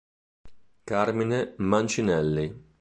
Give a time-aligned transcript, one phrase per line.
[0.87, 2.49] Carmine Mancinelli